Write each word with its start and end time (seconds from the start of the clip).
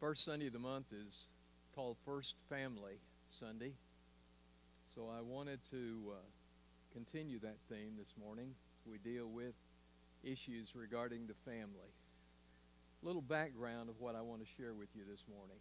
First 0.00 0.24
Sunday 0.24 0.46
of 0.46 0.54
the 0.54 0.58
month 0.58 0.94
is 0.94 1.26
called 1.74 1.98
First 2.06 2.36
Family 2.48 2.94
Sunday. 3.28 3.74
So 4.94 5.10
I 5.14 5.20
wanted 5.20 5.60
to 5.72 6.12
uh, 6.12 6.14
continue 6.90 7.38
that 7.40 7.56
theme 7.68 7.92
this 7.98 8.14
morning. 8.18 8.54
We 8.90 8.96
deal 8.96 9.26
with 9.28 9.52
issues 10.24 10.74
regarding 10.74 11.26
the 11.26 11.34
family. 11.44 11.92
A 13.02 13.06
little 13.06 13.20
background 13.20 13.90
of 13.90 14.00
what 14.00 14.14
I 14.14 14.22
want 14.22 14.40
to 14.40 14.46
share 14.56 14.72
with 14.72 14.88
you 14.94 15.02
this 15.04 15.22
morning. 15.28 15.58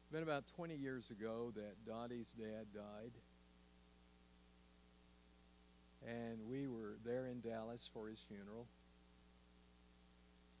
It's 0.00 0.10
been 0.10 0.22
about 0.22 0.44
20 0.56 0.74
years 0.74 1.10
ago 1.10 1.52
that 1.54 1.84
Dottie's 1.86 2.32
dad 2.38 2.64
died. 2.74 3.12
And 6.08 6.48
we 6.48 6.66
were 6.66 6.96
there 7.04 7.26
in 7.26 7.42
Dallas 7.42 7.90
for 7.92 8.08
his 8.08 8.24
funeral. 8.26 8.68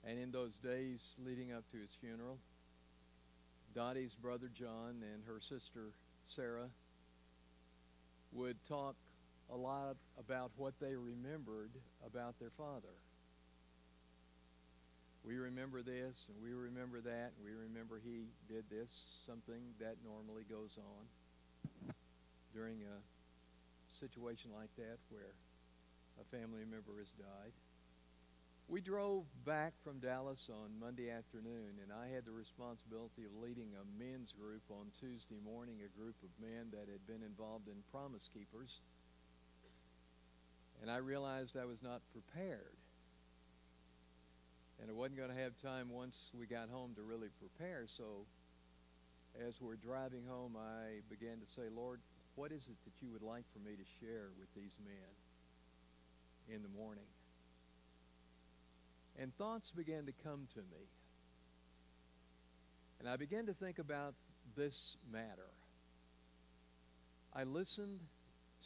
And 0.04 0.18
in 0.18 0.32
those 0.32 0.58
days 0.58 1.14
leading 1.24 1.52
up 1.52 1.64
to 1.70 1.78
his 1.78 1.96
funeral, 2.00 2.38
Dottie's 3.74 4.14
brother 4.14 4.50
John 4.52 5.02
and 5.02 5.22
her 5.26 5.40
sister 5.40 5.92
Sarah 6.24 6.68
would 8.32 8.56
talk 8.68 8.96
a 9.50 9.56
lot 9.56 9.96
about 10.18 10.50
what 10.56 10.74
they 10.80 10.96
remembered 10.96 11.70
about 12.04 12.38
their 12.38 12.50
father. 12.50 12.96
We 15.24 15.36
remember 15.36 15.82
this 15.82 16.26
and 16.28 16.42
we 16.42 16.52
remember 16.52 17.00
that 17.00 17.32
and 17.36 17.44
we 17.44 17.52
remember 17.52 18.00
he 18.02 18.26
did 18.48 18.64
this, 18.70 18.90
something 19.26 19.62
that 19.78 19.96
normally 20.04 20.42
goes 20.50 20.78
on 20.78 21.94
during 22.52 22.78
a 22.82 22.98
situation 24.00 24.50
like 24.58 24.74
that 24.76 24.98
where 25.10 25.32
a 26.20 26.24
family 26.36 26.64
member 26.68 26.98
has 26.98 27.08
died. 27.18 27.52
We 28.68 28.80
drove 28.80 29.24
back 29.44 29.74
from 29.84 29.98
Dallas 29.98 30.48
on 30.48 30.80
Monday 30.80 31.10
afternoon, 31.10 31.76
and 31.82 31.92
I 31.92 32.14
had 32.14 32.24
the 32.24 32.32
responsibility 32.32 33.24
of 33.24 33.42
leading 33.42 33.68
a 33.76 33.84
men's 34.02 34.32
group 34.32 34.62
on 34.70 34.86
Tuesday 34.98 35.40
morning, 35.44 35.80
a 35.84 35.98
group 35.98 36.16
of 36.22 36.30
men 36.40 36.72
that 36.72 36.88
had 36.90 37.06
been 37.06 37.22
involved 37.26 37.68
in 37.68 37.74
Promise 37.90 38.30
Keepers. 38.32 38.80
And 40.80 40.90
I 40.90 40.96
realized 40.96 41.56
I 41.56 41.66
was 41.66 41.82
not 41.82 42.00
prepared. 42.12 42.76
And 44.80 44.90
I 44.90 44.94
wasn't 44.94 45.18
going 45.18 45.30
to 45.30 45.42
have 45.42 45.52
time 45.62 45.90
once 45.90 46.18
we 46.32 46.46
got 46.46 46.68
home 46.70 46.94
to 46.96 47.02
really 47.02 47.28
prepare. 47.38 47.84
So 47.86 48.26
as 49.46 49.60
we're 49.60 49.76
driving 49.76 50.24
home, 50.26 50.56
I 50.56 51.02
began 51.10 51.38
to 51.38 51.46
say, 51.46 51.68
Lord, 51.70 52.00
what 52.34 52.50
is 52.50 52.66
it 52.66 52.76
that 52.84 52.94
you 53.00 53.12
would 53.12 53.22
like 53.22 53.44
for 53.52 53.60
me 53.60 53.76
to 53.76 53.84
share 54.00 54.30
with 54.38 54.48
these 54.56 54.78
men 54.82 55.12
in 56.56 56.62
the 56.62 56.68
morning? 56.70 57.06
And 59.18 59.36
thoughts 59.36 59.70
began 59.70 60.06
to 60.06 60.12
come 60.24 60.46
to 60.54 60.60
me. 60.60 60.88
And 62.98 63.08
I 63.08 63.16
began 63.16 63.46
to 63.46 63.52
think 63.52 63.78
about 63.78 64.14
this 64.56 64.96
matter. 65.10 65.50
I 67.34 67.44
listened 67.44 68.00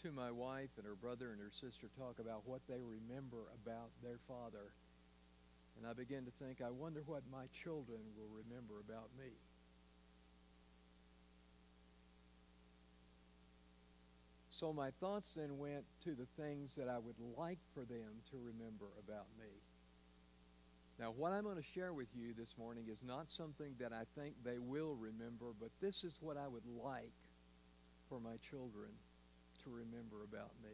to 0.03 0.13
my 0.13 0.31
wife 0.31 0.71
and 0.77 0.87
her 0.87 0.95
brother 0.95 1.33
and 1.33 1.41
her 1.41 1.51
sister 1.51 1.89
talk 1.99 2.19
about 2.19 2.43
what 2.45 2.61
they 2.69 2.81
remember 2.83 3.49
about 3.63 3.91
their 4.03 4.19
father. 4.29 4.73
And 5.79 5.89
I 5.89 5.93
began 5.93 6.25
to 6.25 6.31
think, 6.31 6.61
I 6.61 6.71
wonder 6.71 7.03
what 7.07 7.23
my 7.31 7.47
children 7.53 8.01
will 8.17 8.29
remember 8.29 8.75
about 8.81 9.09
me. 9.19 9.33
So 14.51 14.73
my 14.73 14.91
thoughts 15.01 15.35
then 15.35 15.59
went 15.59 15.85
to 16.05 16.15
the 16.15 16.27
things 16.43 16.75
that 16.77 16.89
I 16.89 16.99
would 16.99 17.21
like 17.37 17.59
for 17.75 17.85
them 17.85 18.25
to 18.31 18.39
remember 18.39 18.87
about 18.99 19.27
me. 19.39 19.53
Now, 20.99 21.13
what 21.15 21.33
I'm 21.33 21.45
going 21.45 21.57
to 21.57 21.63
share 21.63 21.93
with 21.93 22.09
you 22.15 22.33
this 22.39 22.55
morning 22.59 22.85
is 22.91 22.99
not 23.07 23.31
something 23.31 23.75
that 23.79 23.93
I 23.93 24.05
think 24.19 24.35
they 24.43 24.59
will 24.59 24.95
remember, 24.95 25.53
but 25.61 25.69
this 25.81 26.05
is 26.05 26.17
what 26.23 26.39
I 26.39 26.49
would 26.49 26.65
like 26.83 27.13
for 28.09 28.19
my 28.19 28.37
children 28.51 28.89
to 29.65 29.71
remember 29.71 30.25
about 30.25 30.53
me. 30.63 30.73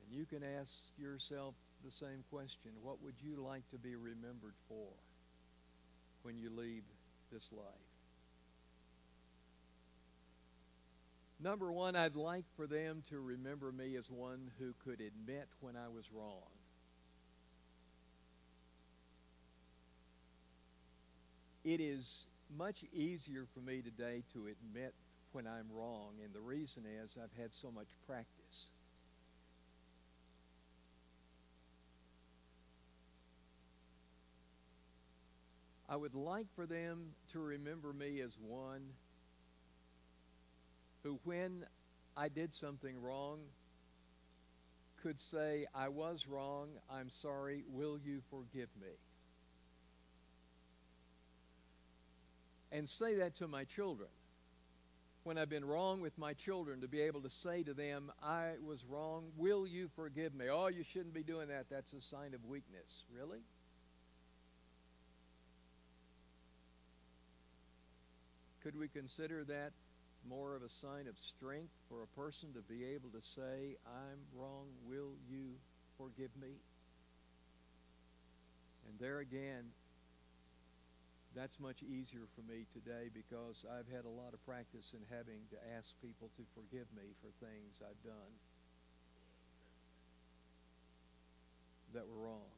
And 0.00 0.18
you 0.18 0.24
can 0.24 0.42
ask 0.58 0.72
yourself 0.98 1.54
the 1.84 1.90
same 1.90 2.24
question. 2.30 2.70
What 2.82 3.02
would 3.02 3.16
you 3.22 3.36
like 3.36 3.68
to 3.70 3.76
be 3.76 3.96
remembered 3.96 4.54
for 4.66 4.88
when 6.22 6.38
you 6.38 6.48
leave 6.56 6.84
this 7.30 7.50
life? 7.52 7.92
Number 11.38 11.72
one, 11.72 11.96
I'd 11.96 12.14
like 12.14 12.44
for 12.56 12.66
them 12.66 13.02
to 13.10 13.18
remember 13.18 13.72
me 13.72 13.96
as 13.96 14.10
one 14.10 14.50
who 14.58 14.72
could 14.84 15.00
admit 15.00 15.48
when 15.60 15.76
I 15.76 15.88
was 15.88 16.04
wrong. 16.14 16.48
It 21.64 21.80
is 21.80 22.26
much 22.56 22.84
easier 22.92 23.46
for 23.54 23.60
me 23.60 23.82
today 23.82 24.22
to 24.32 24.46
admit 24.48 24.94
when 25.32 25.46
I'm 25.46 25.66
wrong, 25.74 26.12
and 26.22 26.34
the 26.34 26.40
reason 26.40 26.84
is 27.02 27.16
I've 27.16 27.40
had 27.40 27.52
so 27.54 27.70
much 27.70 27.88
practice. 28.06 28.66
I 35.88 35.96
would 35.96 36.14
like 36.14 36.46
for 36.54 36.66
them 36.66 37.10
to 37.32 37.38
remember 37.38 37.92
me 37.92 38.20
as 38.20 38.38
one 38.38 38.80
who, 41.02 41.18
when 41.24 41.66
I 42.16 42.28
did 42.28 42.54
something 42.54 43.00
wrong, 43.02 43.40
could 45.02 45.20
say, 45.20 45.66
I 45.74 45.88
was 45.88 46.26
wrong, 46.26 46.68
I'm 46.90 47.10
sorry, 47.10 47.64
will 47.68 47.98
you 48.02 48.22
forgive 48.30 48.68
me? 48.80 48.92
And 52.72 52.88
say 52.88 53.14
that 53.16 53.36
to 53.36 53.46
my 53.46 53.64
children. 53.64 54.08
When 55.24 55.38
I've 55.38 55.50
been 55.50 55.64
wrong 55.64 56.00
with 56.00 56.18
my 56.18 56.32
children, 56.32 56.80
to 56.80 56.88
be 56.88 57.00
able 57.02 57.20
to 57.20 57.30
say 57.30 57.62
to 57.62 57.74
them, 57.74 58.10
I 58.20 58.54
was 58.66 58.84
wrong, 58.84 59.26
will 59.36 59.66
you 59.68 59.88
forgive 59.94 60.34
me? 60.34 60.46
Oh, 60.50 60.66
you 60.66 60.82
shouldn't 60.82 61.14
be 61.14 61.22
doing 61.22 61.48
that. 61.48 61.66
That's 61.70 61.92
a 61.92 62.00
sign 62.00 62.34
of 62.34 62.44
weakness. 62.44 63.04
Really? 63.16 63.38
Could 68.64 68.76
we 68.76 68.88
consider 68.88 69.44
that 69.44 69.72
more 70.28 70.56
of 70.56 70.62
a 70.62 70.68
sign 70.68 71.06
of 71.08 71.18
strength 71.18 71.72
for 71.88 72.02
a 72.02 72.06
person 72.18 72.52
to 72.54 72.60
be 72.60 72.84
able 72.84 73.10
to 73.10 73.20
say, 73.20 73.76
I'm 73.86 74.18
wrong, 74.36 74.66
will 74.88 75.12
you 75.28 75.54
forgive 75.98 76.30
me? 76.40 76.54
And 78.88 78.98
there 78.98 79.18
again, 79.18 79.66
that's 81.34 81.56
much 81.56 81.80
easier 81.80 82.28
for 82.36 82.44
me 82.44 82.68
today 82.76 83.08
because 83.08 83.64
I've 83.64 83.88
had 83.88 84.04
a 84.04 84.12
lot 84.12 84.36
of 84.36 84.40
practice 84.44 84.92
in 84.92 85.00
having 85.08 85.48
to 85.48 85.58
ask 85.76 85.96
people 86.04 86.28
to 86.36 86.44
forgive 86.52 86.84
me 86.92 87.16
for 87.24 87.32
things 87.40 87.80
I've 87.80 88.00
done 88.04 88.32
that 91.96 92.04
were 92.04 92.28
wrong. 92.28 92.52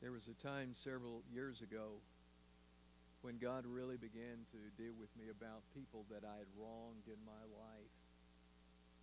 There 0.00 0.12
was 0.12 0.24
a 0.32 0.36
time 0.40 0.72
several 0.72 1.20
years 1.28 1.60
ago 1.60 2.00
when 3.20 3.36
God 3.36 3.68
really 3.68 4.00
began 4.00 4.48
to 4.56 4.60
deal 4.80 4.96
with 4.96 5.12
me 5.20 5.28
about 5.28 5.60
people 5.76 6.08
that 6.08 6.24
I 6.24 6.40
had 6.40 6.48
wronged 6.56 7.04
in 7.04 7.20
my 7.28 7.44
life 7.52 7.96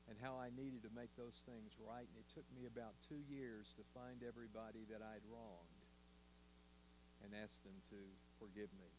and 0.09 0.17
how 0.17 0.33
I 0.41 0.49
needed 0.57 0.81
to 0.81 0.91
make 0.97 1.13
those 1.13 1.45
things 1.45 1.77
right. 1.77 2.09
And 2.09 2.17
it 2.17 2.29
took 2.33 2.49
me 2.57 2.65
about 2.65 2.97
two 3.05 3.21
years 3.29 3.69
to 3.77 3.85
find 3.93 4.25
everybody 4.25 4.89
that 4.89 5.05
I'd 5.05 5.21
wronged 5.29 5.76
and 7.23 7.33
ask 7.43 7.61
them 7.63 7.73
to 7.89 7.97
forgive 8.39 8.69
me. 8.79 8.89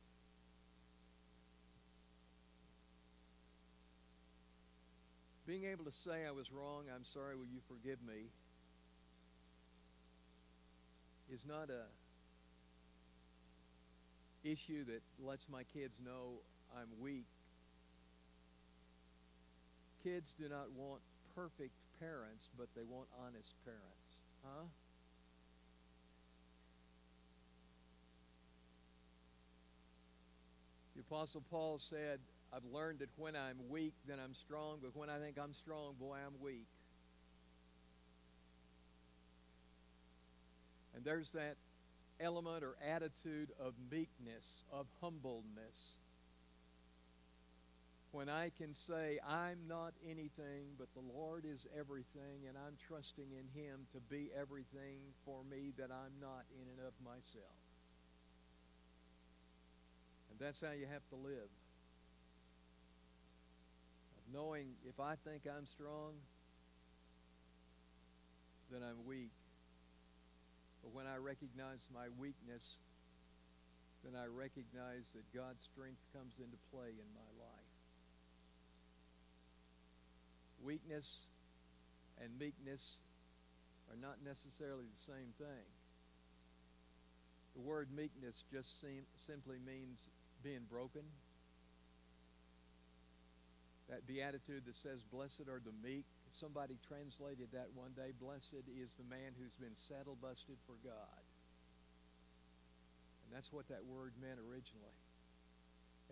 Being 5.47 5.65
able 5.65 5.85
to 5.85 5.93
say 5.93 6.27
I 6.29 6.31
was 6.31 6.53
wrong, 6.53 6.85
I'm 6.95 7.05
sorry, 7.05 7.35
will 7.35 7.49
you 7.49 7.61
forgive 7.67 7.99
me, 8.07 8.29
is 11.33 11.41
not 11.47 11.71
a 11.71 11.85
issue 14.45 14.85
that 14.85 15.03
lets 15.19 15.49
my 15.49 15.63
kids 15.65 15.99
know 16.05 16.41
I'm 16.77 16.89
weak. 17.01 17.27
Kids 20.05 20.35
do 20.39 20.49
not 20.49 20.71
want 20.77 21.01
perfect 21.35 21.73
parents, 21.99 22.49
but 22.57 22.69
they 22.77 22.83
want 22.83 23.09
honest 23.25 23.55
parents. 23.65 24.21
Huh? 24.45 24.65
Apostle 31.11 31.43
Paul 31.51 31.79
said, 31.79 32.21
I've 32.53 32.65
learned 32.73 33.01
that 33.01 33.09
when 33.17 33.35
I'm 33.37 33.57
weak, 33.69 33.95
then 34.07 34.19
I'm 34.23 34.35
strong, 34.35 34.79
but 34.83 34.95
when 34.95 35.11
I 35.11 35.19
think 35.19 35.39
I'm 35.43 35.53
strong, 35.53 35.95
boy, 35.99 36.17
I'm 36.25 36.35
weak. 36.43 36.67
And 40.95 41.05
there's 41.05 41.33
that 41.33 41.57
element 42.21 42.65
or 42.65 42.77
attitude 42.87 43.51
of 43.61 43.75
meekness, 43.91 44.65
of 44.73 44.87
humbleness. 45.01 45.97
when 48.13 48.29
I 48.29 48.51
can 48.57 48.73
say, 48.73 49.19
I'm 49.29 49.59
not 49.69 49.93
anything, 50.05 50.75
but 50.79 50.89
the 50.95 51.05
Lord 51.15 51.45
is 51.45 51.67
everything, 51.79 52.49
and 52.49 52.57
I'm 52.57 52.77
trusting 52.89 53.29
in 53.33 53.61
Him 53.61 53.87
to 53.93 54.01
be 54.01 54.31
everything 54.39 54.99
for 55.25 55.45
me 55.45 55.73
that 55.79 55.91
I'm 55.91 56.19
not 56.21 56.45
in 56.51 56.67
and 56.69 56.87
of 56.87 56.95
myself. 57.05 57.68
That's 60.41 60.61
how 60.61 60.71
you 60.71 60.87
have 60.87 61.03
to 61.11 61.17
live. 61.17 61.51
Of 64.15 64.25
knowing 64.33 64.69
if 64.89 65.01
I 65.01 65.15
think 65.27 65.43
I'm 65.51 65.67
strong, 65.67 66.15
then 68.71 68.83
I'm 68.83 69.05
weak. 69.07 69.33
But 70.83 70.95
when 70.95 71.07
I 71.07 71.17
recognize 71.17 71.83
my 71.93 72.07
weakness, 72.21 72.79
then 74.05 74.15
I 74.15 74.27
recognize 74.27 75.11
that 75.15 75.27
God's 75.35 75.63
strength 75.75 75.99
comes 76.15 76.39
into 76.39 76.57
play 76.71 76.95
in 76.95 77.09
my 77.19 77.31
life. 77.43 77.73
Weakness 80.63 81.27
and 82.23 82.31
meekness 82.39 82.99
are 83.91 83.99
not 84.01 84.23
necessarily 84.25 84.87
the 84.87 85.03
same 85.03 85.35
thing. 85.39 85.67
The 87.57 87.63
word 87.63 87.89
meekness 87.91 88.45
just 88.53 88.81
seem, 88.81 89.03
simply 89.27 89.59
means 89.67 90.07
being 90.43 90.67
broken. 90.71 91.03
That 93.89 94.07
beatitude 94.07 94.65
that 94.67 94.77
says, 94.77 95.03
Blessed 95.11 95.49
are 95.49 95.63
the 95.65 95.73
meek. 95.83 96.05
Somebody 96.33 96.77
translated 96.87 97.49
that 97.53 97.69
one 97.75 97.93
day. 97.97 98.13
Blessed 98.21 98.69
is 98.69 98.95
the 98.95 99.09
man 99.09 99.33
who's 99.41 99.57
been 99.57 99.77
saddle 99.77 100.17
busted 100.21 100.61
for 100.67 100.77
God. 100.85 101.23
And 103.25 103.33
that's 103.33 103.53
what 103.53 103.69
that 103.69 103.85
word 103.85 104.13
meant 104.21 104.39
originally. 104.39 104.99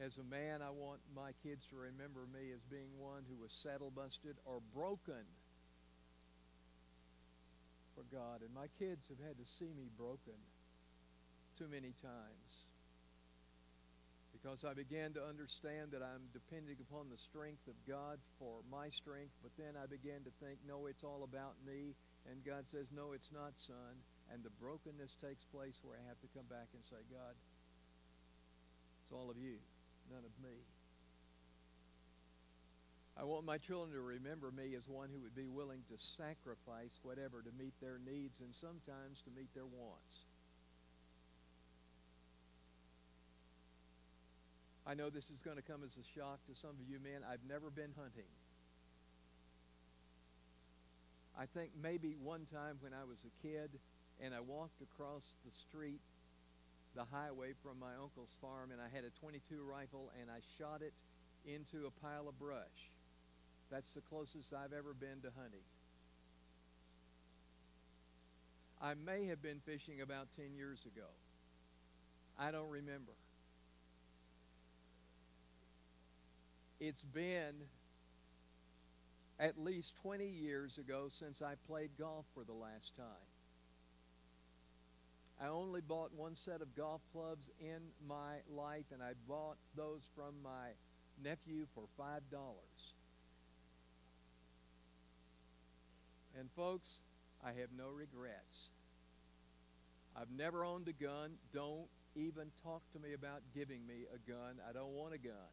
As 0.00 0.18
a 0.18 0.24
man, 0.24 0.60
I 0.60 0.68
want 0.68 1.00
my 1.14 1.32
kids 1.42 1.64
to 1.72 1.76
remember 1.76 2.28
me 2.28 2.52
as 2.52 2.60
being 2.68 2.92
one 3.00 3.24
who 3.28 3.36
was 3.40 3.52
saddle 3.52 3.92
busted 3.92 4.36
or 4.44 4.60
broken 4.74 5.24
for 7.96 8.04
God. 8.12 8.44
And 8.44 8.52
my 8.52 8.68
kids 8.78 9.08
have 9.08 9.20
had 9.20 9.40
to 9.40 9.46
see 9.48 9.72
me 9.72 9.88
broken 9.96 10.36
too 11.56 11.68
many 11.72 11.96
times 12.04 12.45
because 14.36 14.68
I 14.68 14.76
began 14.76 15.16
to 15.16 15.22
understand 15.24 15.96
that 15.96 16.04
I'm 16.04 16.28
depending 16.36 16.76
upon 16.76 17.08
the 17.08 17.16
strength 17.16 17.64
of 17.64 17.76
God 17.88 18.20
for 18.36 18.60
my 18.68 18.92
strength, 18.92 19.32
but 19.40 19.56
then 19.56 19.80
I 19.80 19.88
began 19.88 20.20
to 20.28 20.32
think, 20.44 20.60
no, 20.68 20.84
it's 20.86 21.04
all 21.04 21.24
about 21.24 21.56
me. 21.64 21.96
And 22.28 22.44
God 22.44 22.68
says, 22.68 22.92
no, 22.92 23.16
it's 23.16 23.32
not, 23.32 23.56
son. 23.56 23.96
And 24.28 24.44
the 24.44 24.52
brokenness 24.60 25.16
takes 25.16 25.44
place 25.48 25.80
where 25.80 25.96
I 25.96 26.04
have 26.08 26.20
to 26.20 26.28
come 26.36 26.44
back 26.52 26.68
and 26.76 26.84
say, 26.84 27.00
God, 27.08 27.32
it's 29.00 29.12
all 29.12 29.30
of 29.30 29.38
you, 29.40 29.56
none 30.12 30.26
of 30.26 30.34
me. 30.44 30.60
I 33.16 33.24
want 33.24 33.48
my 33.48 33.56
children 33.56 33.96
to 33.96 34.04
remember 34.04 34.52
me 34.52 34.76
as 34.76 34.84
one 34.84 35.08
who 35.08 35.24
would 35.24 35.34
be 35.34 35.48
willing 35.48 35.80
to 35.88 35.96
sacrifice 35.96 37.00
whatever 37.00 37.40
to 37.40 37.48
meet 37.56 37.72
their 37.80 37.96
needs 38.04 38.44
and 38.44 38.52
sometimes 38.52 39.24
to 39.24 39.32
meet 39.32 39.48
their 39.54 39.64
wants. 39.64 40.28
I 44.86 44.94
know 44.94 45.10
this 45.10 45.30
is 45.30 45.42
going 45.42 45.56
to 45.56 45.66
come 45.66 45.82
as 45.82 45.96
a 45.98 46.06
shock 46.14 46.38
to 46.46 46.54
some 46.54 46.70
of 46.70 46.86
you 46.88 47.02
men. 47.02 47.26
I've 47.26 47.42
never 47.48 47.70
been 47.70 47.90
hunting. 47.98 48.30
I 51.36 51.46
think 51.46 51.72
maybe 51.82 52.14
one 52.22 52.46
time 52.46 52.78
when 52.80 52.94
I 52.94 53.02
was 53.02 53.18
a 53.26 53.34
kid, 53.42 53.70
and 54.22 54.32
I 54.32 54.40
walked 54.40 54.80
across 54.80 55.34
the 55.44 55.50
street, 55.50 56.00
the 56.94 57.04
highway 57.04 57.52
from 57.62 57.80
my 57.80 57.92
uncle's 58.00 58.38
farm, 58.40 58.70
and 58.70 58.80
I 58.80 58.88
had 58.94 59.04
a 59.04 59.10
22 59.20 59.60
rifle, 59.60 60.10
and 60.20 60.30
I 60.30 60.38
shot 60.56 60.80
it 60.82 60.94
into 61.44 61.86
a 61.86 61.90
pile 62.00 62.28
of 62.28 62.38
brush. 62.38 62.90
That's 63.70 63.90
the 63.90 64.00
closest 64.00 64.54
I've 64.54 64.72
ever 64.72 64.94
been 64.94 65.20
to 65.22 65.30
hunting. 65.36 65.66
I 68.80 68.94
may 68.94 69.26
have 69.26 69.42
been 69.42 69.60
fishing 69.66 70.00
about 70.00 70.28
10 70.36 70.54
years 70.54 70.86
ago. 70.86 71.08
I 72.38 72.50
don't 72.50 72.70
remember. 72.70 73.12
It's 76.86 77.02
been 77.02 77.54
at 79.40 79.58
least 79.58 79.96
20 80.02 80.24
years 80.24 80.78
ago 80.78 81.08
since 81.10 81.42
I 81.42 81.54
played 81.66 81.90
golf 81.98 82.26
for 82.32 82.44
the 82.44 82.52
last 82.52 82.96
time. 82.96 83.26
I 85.42 85.48
only 85.48 85.80
bought 85.80 86.12
one 86.14 86.36
set 86.36 86.62
of 86.62 86.76
golf 86.76 87.00
clubs 87.12 87.50
in 87.58 87.80
my 88.06 88.36
life, 88.48 88.84
and 88.92 89.02
I 89.02 89.14
bought 89.28 89.56
those 89.76 90.02
from 90.14 90.34
my 90.44 90.68
nephew 91.24 91.66
for 91.74 91.82
$5. 92.00 92.20
And, 96.38 96.48
folks, 96.54 97.00
I 97.44 97.48
have 97.48 97.70
no 97.76 97.88
regrets. 97.88 98.68
I've 100.16 100.30
never 100.30 100.64
owned 100.64 100.86
a 100.86 100.92
gun. 100.92 101.32
Don't 101.52 101.88
even 102.14 102.52
talk 102.62 102.82
to 102.92 103.00
me 103.00 103.12
about 103.12 103.40
giving 103.52 103.84
me 103.88 104.06
a 104.14 104.30
gun. 104.30 104.60
I 104.70 104.72
don't 104.72 104.92
want 104.92 105.14
a 105.14 105.18
gun. 105.18 105.50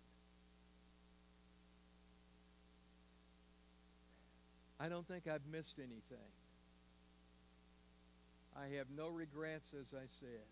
I 4.84 4.90
don't 4.90 5.08
think 5.08 5.30
I've 5.30 5.46
missed 5.50 5.80
anything. 5.80 6.28
I 8.54 8.76
have 8.76 8.88
no 8.94 9.08
regrets, 9.08 9.70
as 9.80 9.94
I 9.94 10.04
said. 10.20 10.44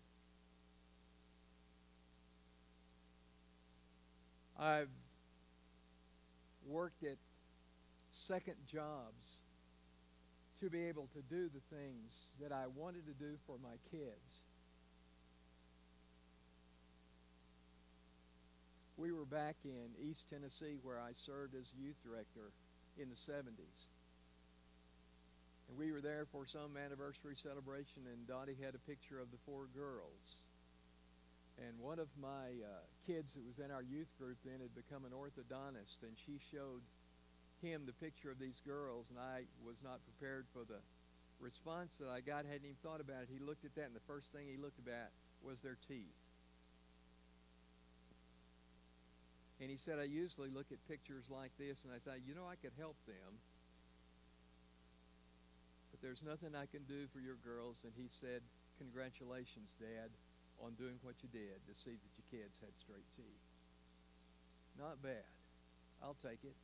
I've 4.58 4.88
worked 6.66 7.02
at 7.02 7.18
second 8.10 8.56
jobs 8.66 9.36
to 10.60 10.70
be 10.70 10.84
able 10.84 11.08
to 11.12 11.20
do 11.28 11.50
the 11.50 11.76
things 11.76 12.28
that 12.40 12.52
I 12.52 12.68
wanted 12.74 13.04
to 13.08 13.12
do 13.12 13.34
for 13.46 13.56
my 13.62 13.76
kids. 13.90 14.40
We 18.96 19.12
were 19.12 19.26
back 19.26 19.56
in 19.64 19.90
East 20.02 20.30
Tennessee 20.30 20.78
where 20.82 20.98
I 20.98 21.10
served 21.14 21.54
as 21.54 21.70
youth 21.78 21.96
director 22.02 22.52
in 22.96 23.10
the 23.10 23.16
70s. 23.16 23.91
And 25.72 25.80
we 25.80 25.88
were 25.88 26.04
there 26.04 26.28
for 26.28 26.44
some 26.44 26.76
anniversary 26.76 27.32
celebration, 27.32 28.04
and 28.04 28.28
Dottie 28.28 28.60
had 28.60 28.76
a 28.76 28.82
picture 28.84 29.16
of 29.16 29.32
the 29.32 29.40
four 29.48 29.72
girls. 29.72 30.44
And 31.56 31.80
one 31.80 31.96
of 31.96 32.12
my 32.20 32.60
uh, 32.60 32.84
kids 33.08 33.32
that 33.32 33.40
was 33.40 33.56
in 33.56 33.72
our 33.72 33.80
youth 33.80 34.12
group 34.20 34.36
then 34.44 34.60
had 34.60 34.76
become 34.76 35.08
an 35.08 35.16
orthodontist, 35.16 36.04
and 36.04 36.12
she 36.12 36.36
showed 36.52 36.84
him 37.64 37.88
the 37.88 37.96
picture 38.04 38.28
of 38.28 38.36
these 38.36 38.60
girls, 38.68 39.08
and 39.08 39.16
I 39.16 39.48
was 39.64 39.80
not 39.80 40.04
prepared 40.04 40.44
for 40.52 40.68
the 40.68 40.84
response 41.40 41.96
that 42.04 42.12
I 42.12 42.20
got. 42.20 42.44
Hadn't 42.44 42.68
even 42.68 42.76
thought 42.84 43.00
about 43.00 43.24
it. 43.24 43.32
He 43.32 43.40
looked 43.40 43.64
at 43.64 43.72
that, 43.80 43.88
and 43.88 43.96
the 43.96 44.04
first 44.04 44.28
thing 44.28 44.52
he 44.52 44.60
looked 44.60 44.84
at 44.84 45.08
was 45.40 45.64
their 45.64 45.80
teeth. 45.88 46.20
And 49.56 49.72
he 49.72 49.80
said, 49.80 49.96
I 49.96 50.04
usually 50.04 50.52
look 50.52 50.68
at 50.68 50.84
pictures 50.84 51.32
like 51.32 51.56
this, 51.56 51.88
and 51.88 51.96
I 51.96 51.98
thought, 52.04 52.20
you 52.28 52.36
know, 52.36 52.44
I 52.44 52.60
could 52.60 52.76
help 52.76 53.00
them 53.08 53.40
there's 56.02 56.22
nothing 56.22 56.58
I 56.58 56.66
can 56.66 56.82
do 56.90 57.06
for 57.14 57.22
your 57.22 57.38
girls. 57.46 57.86
And 57.86 57.92
he 57.96 58.10
said, 58.10 58.42
Congratulations, 58.78 59.70
Dad, 59.78 60.10
on 60.58 60.74
doing 60.74 60.98
what 61.02 61.14
you 61.22 61.30
did 61.30 61.62
to 61.70 61.74
see 61.78 61.94
that 61.94 62.12
your 62.18 62.26
kids 62.28 62.58
had 62.58 62.74
straight 62.82 63.06
teeth. 63.16 63.46
Not 64.78 65.02
bad. 65.02 65.30
I'll 66.02 66.18
take 66.18 66.42
it. 66.42 66.56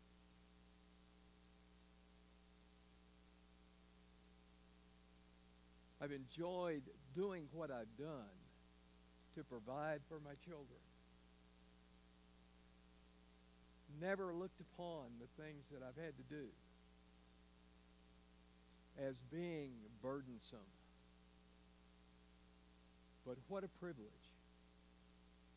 I've 6.02 6.12
enjoyed 6.12 6.82
doing 7.14 7.46
what 7.52 7.70
I've 7.70 7.90
done 7.98 8.34
to 9.34 9.44
provide 9.44 10.00
for 10.08 10.18
my 10.24 10.34
children. 10.46 10.82
Never 14.00 14.32
looked 14.32 14.60
upon 14.60 15.10
the 15.20 15.42
things 15.42 15.66
that 15.72 15.82
I've 15.82 16.02
had 16.02 16.16
to 16.16 16.22
do 16.30 16.46
as 19.06 19.22
being 19.30 19.70
burdensome. 20.02 20.58
But 23.26 23.36
what 23.48 23.64
a 23.64 23.68
privilege. 23.68 24.08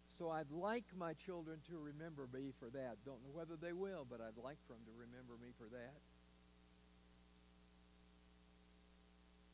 So 0.10 0.30
I'd 0.30 0.52
like 0.52 0.84
my 0.98 1.14
children 1.14 1.60
to 1.70 1.78
remember 1.78 2.28
me 2.34 2.52
for 2.60 2.70
that. 2.70 2.98
Don't 3.06 3.24
know 3.24 3.32
whether 3.34 3.56
they 3.56 3.72
will, 3.72 4.06
but 4.10 4.20
I'd 4.20 4.42
like 4.44 4.58
for 4.68 4.74
them 4.74 4.84
to 4.86 4.92
remember 4.92 5.34
me 5.42 5.52
for 5.58 5.66
that. 5.72 6.02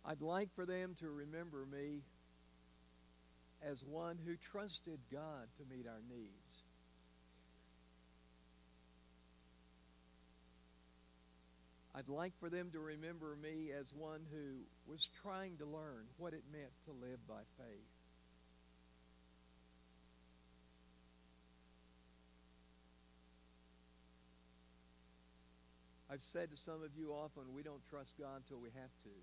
I'd 0.04 0.22
like 0.22 0.50
for 0.56 0.66
them 0.66 0.96
to 1.00 1.10
remember 1.10 1.66
me 1.72 2.02
as 3.62 3.84
one 3.84 4.18
who 4.26 4.36
trusted 4.36 5.00
God 5.12 5.48
to 5.58 5.76
meet 5.76 5.86
our 5.86 6.02
needs. 6.10 6.47
I'd 11.98 12.10
like 12.10 12.34
for 12.40 12.48
them 12.48 12.70
to 12.74 12.80
remember 12.80 13.36
me 13.42 13.72
as 13.72 13.92
one 13.92 14.22
who 14.32 14.62
was 14.92 15.10
trying 15.24 15.58
to 15.58 15.66
learn 15.66 16.06
what 16.20 16.34
it 16.34 16.44
meant 16.54 16.70
to 16.86 16.92
live 16.92 17.18
by 17.28 17.42
faith. 17.58 17.90
I've 26.12 26.22
said 26.22 26.52
to 26.52 26.58
some 26.58 26.84
of 26.84 26.92
you 26.96 27.14
often, 27.14 27.52
we 27.56 27.64
don't 27.64 27.82
trust 27.90 28.14
God 28.20 28.44
till 28.48 28.60
we 28.60 28.70
have 28.76 28.94
to. 29.04 29.18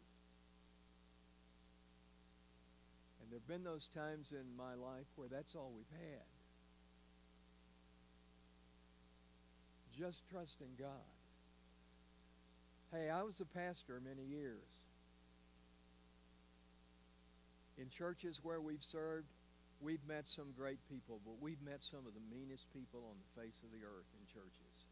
And 3.22 3.30
there 3.30 3.38
have 3.38 3.46
been 3.46 3.62
those 3.62 3.88
times 3.94 4.32
in 4.32 4.56
my 4.56 4.74
life 4.74 5.06
where 5.14 5.28
that's 5.28 5.54
all 5.54 5.70
we've 5.76 6.00
had. 6.00 6.26
Just 9.96 10.28
trusting 10.28 10.74
God. 10.76 11.14
Hey, 12.94 13.10
I 13.10 13.22
was 13.22 13.40
a 13.40 13.44
pastor 13.44 14.00
many 14.04 14.22
years. 14.22 14.70
In 17.76 17.88
churches 17.88 18.38
where 18.44 18.60
we've 18.60 18.84
served, 18.84 19.26
we've 19.80 20.06
met 20.06 20.28
some 20.28 20.52
great 20.56 20.78
people, 20.88 21.18
but 21.24 21.34
we've 21.40 21.60
met 21.64 21.82
some 21.82 22.06
of 22.06 22.14
the 22.14 22.22
meanest 22.30 22.72
people 22.72 23.00
on 23.10 23.16
the 23.18 23.42
face 23.42 23.60
of 23.64 23.72
the 23.72 23.84
earth 23.84 24.06
in 24.14 24.26
churches. 24.32 24.86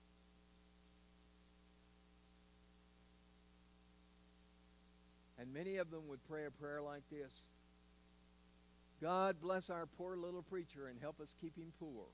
And 5.38 5.54
many 5.54 5.76
of 5.76 5.92
them 5.92 6.08
would 6.08 6.24
pray 6.28 6.46
a 6.46 6.50
prayer 6.50 6.82
like 6.82 7.02
this 7.08 7.44
God 9.00 9.36
bless 9.40 9.70
our 9.70 9.86
poor 9.86 10.16
little 10.16 10.42
preacher 10.42 10.88
and 10.88 11.00
help 11.00 11.20
us 11.20 11.36
keep 11.40 11.56
him 11.56 11.72
poor. 11.78 12.06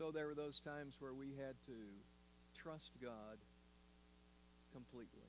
So 0.00 0.08
there 0.08 0.24
were 0.24 0.34
those 0.34 0.64
times 0.64 0.96
where 0.96 1.12
we 1.12 1.36
had 1.36 1.52
to 1.68 1.76
trust 2.56 2.88
God 3.04 3.36
completely. 4.72 5.28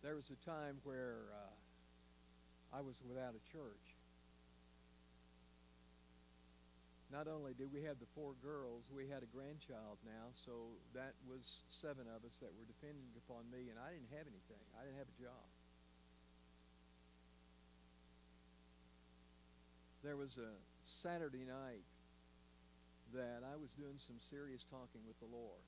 There 0.00 0.16
was 0.16 0.32
a 0.32 0.40
time 0.48 0.80
where 0.88 1.28
uh, 1.28 2.72
I 2.72 2.80
was 2.80 2.96
without 3.04 3.36
a 3.36 3.42
church. 3.52 3.84
not 7.10 7.26
only 7.26 7.50
did 7.58 7.74
we 7.74 7.82
have 7.82 7.98
the 7.98 8.06
four 8.14 8.38
girls, 8.38 8.86
we 8.94 9.10
had 9.10 9.26
a 9.26 9.30
grandchild 9.34 9.98
now, 10.06 10.30
so 10.46 10.78
that 10.94 11.18
was 11.26 11.66
seven 11.74 12.06
of 12.06 12.22
us 12.22 12.38
that 12.38 12.54
were 12.54 12.62
depending 12.70 13.10
upon 13.26 13.42
me, 13.50 13.66
and 13.66 13.74
I 13.82 13.90
didn't 13.90 14.14
have 14.14 14.30
anything. 14.30 14.62
I 14.78 14.86
didn't 14.86 15.02
have 15.02 15.10
a 15.10 15.18
job. 15.18 15.44
There 20.02 20.16
was 20.16 20.38
a 20.38 20.52
Saturday 20.84 21.44
night 21.44 21.84
that 23.12 23.42
I 23.44 23.56
was 23.56 23.72
doing 23.72 23.98
some 23.98 24.16
serious 24.30 24.64
talking 24.64 25.02
with 25.06 25.18
the 25.20 25.26
Lord. 25.26 25.60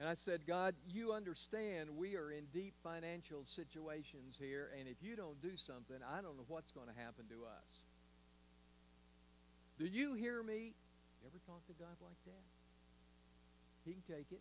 And 0.00 0.08
I 0.08 0.14
said, 0.14 0.40
God, 0.46 0.74
you 0.88 1.12
understand 1.12 1.88
we 1.96 2.16
are 2.16 2.30
in 2.32 2.44
deep 2.52 2.74
financial 2.82 3.44
situations 3.44 4.36
here, 4.38 4.70
and 4.78 4.88
if 4.88 4.96
you 5.00 5.14
don't 5.14 5.40
do 5.40 5.56
something, 5.56 5.96
I 6.02 6.20
don't 6.20 6.36
know 6.36 6.44
what's 6.48 6.72
going 6.72 6.88
to 6.88 7.00
happen 7.00 7.26
to 7.28 7.44
us. 7.44 7.80
Do 9.78 9.86
you 9.86 10.14
hear 10.14 10.42
me? 10.42 10.74
You 11.22 11.26
ever 11.26 11.38
talk 11.46 11.64
to 11.66 11.72
God 11.78 11.94
like 12.02 12.18
that? 12.26 12.44
He 13.84 13.92
can 13.92 14.02
take 14.02 14.26
it. 14.32 14.40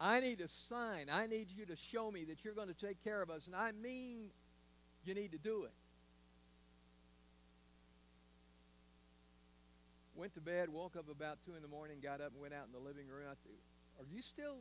I 0.00 0.20
need 0.20 0.40
a 0.40 0.48
sign. 0.48 1.08
I 1.12 1.26
need 1.26 1.48
you 1.54 1.66
to 1.66 1.76
show 1.76 2.10
me 2.10 2.24
that 2.24 2.44
you're 2.44 2.54
going 2.54 2.68
to 2.68 2.86
take 2.86 3.04
care 3.04 3.20
of 3.20 3.30
us. 3.30 3.46
And 3.46 3.54
I 3.54 3.72
mean, 3.72 4.30
you 5.04 5.14
need 5.14 5.32
to 5.32 5.38
do 5.38 5.64
it. 5.64 5.72
went 10.20 10.34
to 10.36 10.40
bed, 10.44 10.68
woke 10.68 11.00
up 11.00 11.08
about 11.08 11.40
two 11.48 11.56
in 11.56 11.64
the 11.64 11.72
morning, 11.72 11.96
got 12.04 12.20
up 12.20 12.36
and 12.36 12.40
went 12.44 12.52
out 12.52 12.68
in 12.68 12.76
the 12.76 12.84
living 12.84 13.08
room. 13.08 13.24
I 13.24 13.32
Are 13.96 14.08
you 14.12 14.20
still 14.20 14.60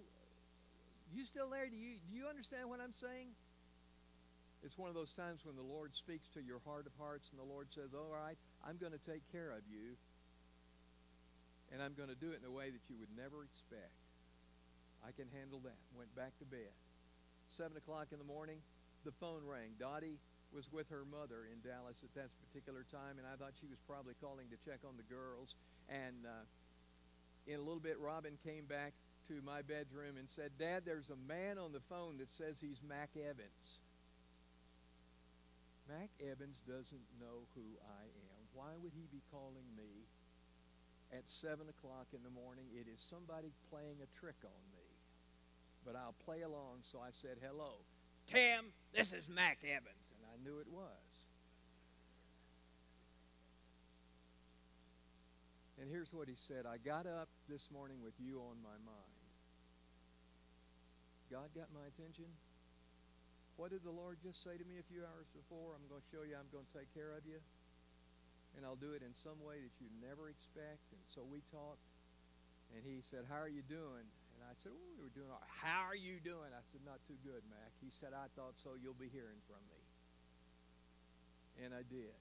you 1.11 1.25
still 1.25 1.51
there? 1.51 1.67
Do 1.67 1.75
you 1.75 1.99
do 2.07 2.15
you 2.15 2.31
understand 2.31 2.71
what 2.71 2.79
I'm 2.79 2.95
saying? 2.95 3.27
It's 4.63 4.79
one 4.79 4.87
of 4.87 4.95
those 4.95 5.11
times 5.11 5.43
when 5.43 5.59
the 5.59 5.67
Lord 5.67 5.95
speaks 5.95 6.31
to 6.35 6.39
your 6.39 6.63
heart 6.63 6.87
of 6.87 6.95
hearts 6.95 7.31
and 7.31 7.39
the 7.39 7.47
Lord 7.47 7.67
says, 7.75 7.91
All 7.91 8.07
right, 8.07 8.39
I'm 8.63 8.79
going 8.79 8.95
to 8.95 9.03
take 9.03 9.23
care 9.31 9.51
of 9.51 9.63
you. 9.67 9.99
And 11.71 11.83
I'm 11.83 11.93
going 11.93 12.09
to 12.09 12.17
do 12.17 12.31
it 12.31 12.39
in 12.41 12.47
a 12.47 12.51
way 12.51 12.71
that 12.71 12.83
you 12.89 12.95
would 12.99 13.11
never 13.15 13.43
expect. 13.43 14.08
I 15.05 15.11
can 15.15 15.27
handle 15.31 15.59
that. 15.63 15.79
Went 15.95 16.13
back 16.15 16.37
to 16.39 16.45
bed. 16.45 16.73
Seven 17.49 17.77
o'clock 17.77 18.11
in 18.11 18.19
the 18.19 18.27
morning, 18.27 18.59
the 19.05 19.15
phone 19.19 19.41
rang. 19.47 19.73
Dottie 19.79 20.19
was 20.53 20.69
with 20.71 20.89
her 20.89 21.05
mother 21.05 21.45
in 21.49 21.61
Dallas 21.61 22.01
at 22.03 22.13
that 22.17 22.29
particular 22.49 22.85
time, 22.89 23.17
and 23.17 23.25
I 23.25 23.37
thought 23.37 23.53
she 23.61 23.69
was 23.69 23.77
probably 23.85 24.17
calling 24.21 24.49
to 24.49 24.57
check 24.65 24.81
on 24.85 24.97
the 24.97 25.05
girls. 25.05 25.55
And 25.89 26.25
uh, 26.25 26.45
in 27.45 27.57
a 27.57 27.63
little 27.63 27.81
bit, 27.81 27.97
Robin 28.01 28.37
came 28.45 28.65
back 28.65 28.93
to 29.29 29.41
my 29.45 29.61
bedroom 29.61 30.17
and 30.17 30.29
said, 30.29 30.49
Dad, 30.57 30.83
there's 30.85 31.09
a 31.13 31.19
man 31.29 31.57
on 31.57 31.71
the 31.71 31.85
phone 31.85 32.17
that 32.17 32.33
says 32.33 32.57
he's 32.57 32.81
Mac 32.81 33.13
Evans. 33.13 33.81
Mac 35.89 36.09
Evans 36.21 36.61
doesn't 36.69 37.07
know 37.17 37.45
who 37.57 37.65
I 37.81 38.05
am. 38.05 38.41
Why 38.53 38.77
would 38.81 38.93
he 38.93 39.09
be 39.09 39.21
calling 39.33 39.65
me 39.77 40.05
at 41.09 41.25
7 41.25 41.65
o'clock 41.65 42.09
in 42.13 42.21
the 42.21 42.29
morning? 42.29 42.65
It 42.73 42.85
is 42.85 43.01
somebody 43.01 43.49
playing 43.69 43.97
a 44.01 44.09
trick 44.17 44.37
on 44.45 44.61
me. 44.73 44.78
But 45.85 45.95
I'll 45.95 46.15
play 46.25 46.41
along, 46.41 46.81
so 46.81 46.99
I 46.99 47.11
said, 47.11 47.37
Hello. 47.41 47.81
Tim, 48.27 48.69
this 48.93 49.11
is 49.11 49.27
Mac 49.27 49.59
Evans 49.65 50.13
And 50.13 50.21
I 50.29 50.37
knew 50.43 50.59
it 50.59 50.67
was. 50.69 51.09
And 55.81 55.89
here's 55.89 56.13
what 56.13 56.27
he 56.27 56.35
said 56.35 56.67
I 56.67 56.77
got 56.77 57.07
up 57.07 57.31
this 57.47 57.71
morning 57.71 58.03
with 58.03 58.13
you 58.19 58.43
on 58.43 58.59
my 58.59 58.75
mind. 58.83 59.17
God 61.31 61.47
got 61.55 61.71
my 61.71 61.87
attention. 61.87 62.27
What 63.55 63.71
did 63.71 63.83
the 63.83 63.91
Lord 63.91 64.19
just 64.19 64.43
say 64.43 64.59
to 64.59 64.65
me 64.67 64.79
a 64.79 64.87
few 64.91 65.03
hours 65.03 65.27
before? 65.31 65.75
I'm 65.75 65.83
going 65.87 66.03
to 66.03 66.09
show 66.11 66.23
you 66.27 66.35
I'm 66.35 66.51
going 66.51 66.67
to 66.67 66.75
take 66.75 66.91
care 66.91 67.15
of 67.15 67.23
you. 67.23 67.39
And 68.57 68.65
I'll 68.65 68.79
do 68.79 68.91
it 68.91 69.05
in 69.05 69.13
some 69.15 69.39
way 69.39 69.61
that 69.61 69.75
you 69.79 69.87
never 70.03 70.27
expect. 70.27 70.83
And 70.91 71.03
so 71.07 71.23
we 71.23 71.39
talked. 71.53 71.85
And 72.75 72.83
he 72.83 72.99
said, 73.01 73.29
How 73.29 73.39
are 73.39 73.51
you 73.51 73.63
doing? 73.63 74.09
And 74.39 74.47
I 74.47 74.55
said, 74.55 74.71
Oh, 74.71 74.87
we 74.95 75.03
were 75.03 75.11
doing 75.11 75.27
all 75.27 75.43
right. 75.43 75.59
How 75.59 75.83
are 75.83 75.99
you 75.99 76.23
doing? 76.23 76.55
I 76.55 76.63
said, 76.71 76.79
Not 76.87 77.03
too 77.03 77.19
good, 77.27 77.43
Mac. 77.51 77.75
He 77.83 77.91
said, 77.91 78.15
I 78.15 78.31
thought 78.39 78.55
so. 78.55 78.79
You'll 78.79 78.95
be 78.95 79.11
hearing 79.11 79.43
from 79.43 79.59
me. 79.67 79.83
And 81.59 81.75
I 81.75 81.83
did. 81.83 82.15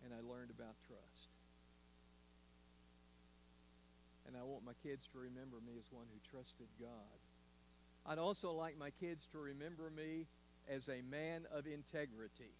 And 0.00 0.16
I 0.16 0.24
learned 0.24 0.48
about 0.48 0.80
trust. 0.88 1.28
And 4.24 4.32
I 4.32 4.42
want 4.48 4.64
my 4.64 4.72
kids 4.82 5.04
to 5.12 5.18
remember 5.20 5.60
me 5.60 5.76
as 5.76 5.92
one 5.92 6.06
who 6.08 6.18
trusted 6.24 6.72
God. 6.80 7.20
I'd 8.06 8.18
also 8.18 8.52
like 8.52 8.78
my 8.78 8.90
kids 8.90 9.28
to 9.32 9.38
remember 9.38 9.92
me 9.94 10.24
as 10.68 10.88
a 10.88 11.02
man 11.10 11.44
of 11.52 11.66
integrity. 11.66 12.56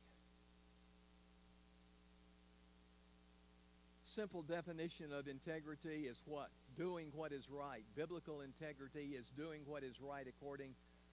Simple 4.17 4.41
definition 4.41 5.13
of 5.13 5.29
integrity 5.29 6.07
is 6.09 6.23
what? 6.25 6.49
doing 6.75 7.09
what 7.15 7.33
is 7.33 7.51
right. 7.51 7.85
Biblical 7.95 8.41
integrity 8.41 9.15
is 9.15 9.31
doing 9.37 9.61
what 9.67 9.83
is 9.83 10.01
right 10.01 10.27
according 10.27 10.71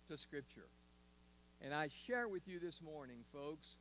to 0.10 0.17
Scripture. 0.17 0.69
And 1.62 1.74
I 1.74 1.89
share 2.07 2.29
with 2.29 2.48
you 2.48 2.60
this 2.62 2.81
morning, 2.81 3.17
folks, 3.33 3.75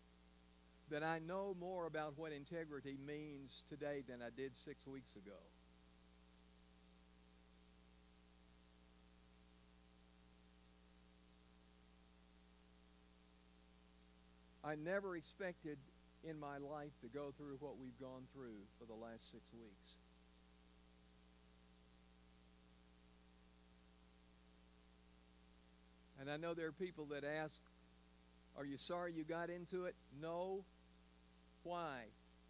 that 0.90 1.04
I 1.04 1.20
know 1.20 1.56
more 1.60 1.86
about 1.86 2.14
what 2.16 2.32
integrity 2.32 2.96
means 3.06 3.62
today 3.68 4.02
than 4.08 4.22
I 4.22 4.30
did 4.36 4.56
six 4.56 4.88
weeks 4.88 5.14
ago. 5.14 5.38
I 14.64 14.74
never 14.74 15.14
expected 15.14 15.78
in 16.28 16.38
my 16.38 16.58
life 16.58 16.92
to 17.02 17.08
go 17.08 17.32
through 17.36 17.56
what 17.60 17.78
we've 17.78 17.98
gone 18.00 18.24
through 18.32 18.62
for 18.78 18.86
the 18.86 18.94
last 18.94 19.30
six 19.30 19.42
weeks. 19.52 19.94
And 26.20 26.30
I 26.30 26.36
know 26.36 26.54
there 26.54 26.68
are 26.68 26.72
people 26.72 27.06
that 27.06 27.24
ask, 27.24 27.60
Are 28.56 28.64
you 28.64 28.78
sorry 28.78 29.12
you 29.12 29.24
got 29.24 29.50
into 29.50 29.86
it? 29.86 29.96
No. 30.20 30.64
Why? 31.64 32.04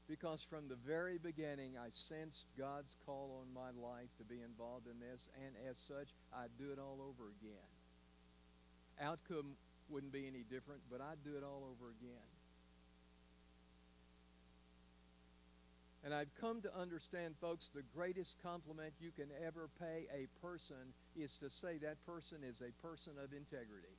Because 0.09 0.43
from 0.43 0.69
the 0.69 0.77
very 0.77 1.17
beginning, 1.17 1.79
I 1.79 1.89
sensed 1.93 2.45
God's 2.59 2.97
call 3.07 3.41
on 3.41 3.55
my 3.55 3.71
life 3.71 4.11
to 4.19 4.25
be 4.25 4.43
involved 4.45 4.87
in 4.87 5.01
this, 5.01 5.29
and 5.43 5.55
as 5.71 5.79
such, 5.79 6.09
I'd 6.37 6.53
do 6.59 6.71
it 6.73 6.79
all 6.79 6.99
over 7.01 7.31
again. 7.41 7.71
Outcome 9.01 9.57
wouldn't 9.89 10.13
be 10.13 10.27
any 10.27 10.43
different, 10.43 10.83
but 10.91 11.01
I'd 11.01 11.25
do 11.25 11.39
it 11.39 11.43
all 11.43 11.65
over 11.65 11.91
again. 11.91 12.29
And 16.05 16.13
I've 16.13 16.35
come 16.41 16.61
to 16.63 16.77
understand, 16.77 17.35
folks, 17.41 17.71
the 17.73 17.83
greatest 17.95 18.37
compliment 18.43 18.93
you 19.01 19.13
can 19.13 19.29
ever 19.47 19.69
pay 19.79 20.07
a 20.13 20.27
person 20.45 20.95
is 21.15 21.39
to 21.39 21.49
say 21.49 21.79
that 21.79 22.05
person 22.05 22.39
is 22.43 22.61
a 22.61 22.73
person 22.87 23.13
of 23.23 23.33
integrity. 23.33 23.95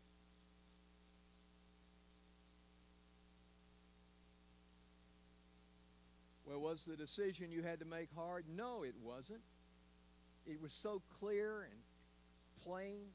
Well, 6.45 6.59
was 6.59 6.83
the 6.83 6.97
decision 6.97 7.51
you 7.51 7.63
had 7.63 7.79
to 7.79 7.85
make 7.85 8.09
hard? 8.15 8.45
No, 8.53 8.83
it 8.83 8.95
wasn't. 9.01 9.41
It 10.45 10.61
was 10.61 10.73
so 10.73 11.01
clear 11.19 11.61
and 11.61 11.79
plain. 12.65 13.05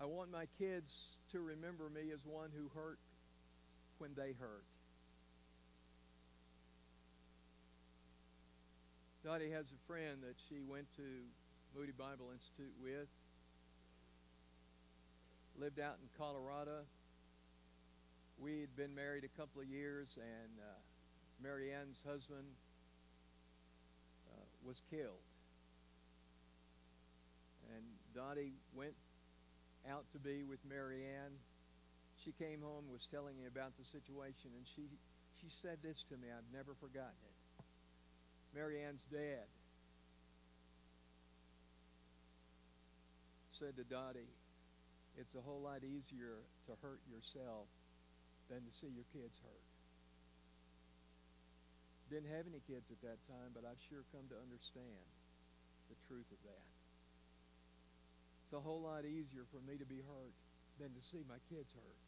I 0.00 0.06
want 0.06 0.32
my 0.32 0.46
kids 0.58 1.18
to 1.32 1.40
remember 1.40 1.90
me 1.90 2.10
as 2.10 2.20
one 2.24 2.48
who 2.56 2.70
hurt 2.74 2.98
when 3.98 4.12
they 4.16 4.32
hurt. 4.40 4.64
Dottie 9.22 9.50
has 9.50 9.66
a 9.66 9.86
friend 9.86 10.16
that 10.22 10.36
she 10.48 10.62
went 10.66 10.86
to 10.96 11.02
Moody 11.76 11.92
Bible 11.92 12.32
Institute 12.32 12.72
with, 12.82 13.08
lived 15.58 15.78
out 15.78 15.96
in 16.00 16.08
Colorado. 16.16 16.80
We 18.40 18.60
had 18.60 18.74
been 18.74 18.94
married 18.94 19.24
a 19.24 19.38
couple 19.38 19.60
of 19.60 19.68
years, 19.68 20.16
and 20.16 20.52
uh, 20.58 20.80
Marianne's 21.42 22.00
husband 22.08 22.48
uh, 24.32 24.40
was 24.66 24.80
killed. 24.90 25.20
And 27.76 27.84
Dottie 28.14 28.54
went 28.74 28.94
out 29.88 30.04
to 30.12 30.18
be 30.18 30.42
with 30.42 30.60
Marianne. 30.68 31.38
She 32.24 32.32
came 32.36 32.60
home, 32.60 32.84
was 32.92 33.08
telling 33.08 33.36
me 33.36 33.46
about 33.46 33.72
the 33.78 33.84
situation, 33.84 34.52
and 34.52 34.66
she, 34.76 34.84
she 35.40 35.48
said 35.48 35.78
this 35.82 36.04
to 36.12 36.16
me. 36.20 36.28
I've 36.28 36.48
never 36.52 36.76
forgotten 36.76 37.16
it. 37.24 37.36
Marianne's 38.52 39.06
dad 39.10 39.46
said 43.50 43.76
to 43.76 43.84
Dottie, 43.84 44.32
it's 45.16 45.34
a 45.34 45.42
whole 45.44 45.60
lot 45.60 45.84
easier 45.84 46.40
to 46.66 46.72
hurt 46.82 47.00
yourself 47.08 47.68
than 48.48 48.64
to 48.64 48.72
see 48.72 48.88
your 48.88 49.06
kids 49.12 49.36
hurt. 49.44 49.66
Didn't 52.10 52.32
have 52.34 52.48
any 52.50 52.58
kids 52.66 52.90
at 52.90 52.98
that 53.06 53.22
time, 53.30 53.54
but 53.54 53.62
I've 53.62 53.78
sure 53.86 54.02
come 54.10 54.26
to 54.34 54.38
understand 54.42 55.06
the 55.92 55.96
truth 56.08 56.26
of 56.34 56.40
that. 56.42 56.79
It's 58.50 58.58
a 58.58 58.68
whole 58.68 58.80
lot 58.80 59.04
easier 59.04 59.46
for 59.54 59.62
me 59.70 59.78
to 59.78 59.84
be 59.84 60.02
hurt 60.02 60.34
than 60.80 60.90
to 60.90 61.00
see 61.00 61.22
my 61.28 61.36
kids 61.48 61.70
hurt. 61.72 61.98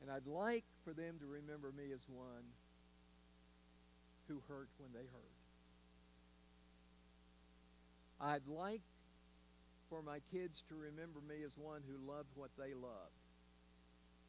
And 0.00 0.10
I'd 0.10 0.26
like 0.26 0.64
for 0.82 0.94
them 0.94 1.16
to 1.20 1.26
remember 1.26 1.72
me 1.76 1.92
as 1.92 2.00
one 2.08 2.48
who 4.28 4.40
hurt 4.48 4.68
when 4.78 4.88
they 4.94 5.04
hurt. 5.12 5.36
I'd 8.18 8.48
like 8.48 8.80
for 9.90 10.00
my 10.00 10.20
kids 10.32 10.62
to 10.70 10.74
remember 10.74 11.20
me 11.28 11.44
as 11.44 11.52
one 11.58 11.82
who 11.86 12.10
loved 12.10 12.30
what 12.34 12.48
they 12.56 12.72
loved. 12.72 13.20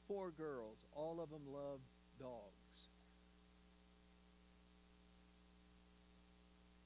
Four 0.09 0.31
girls, 0.31 0.83
all 0.93 1.21
of 1.23 1.29
them 1.29 1.47
love 1.47 1.79
dogs. 2.19 2.64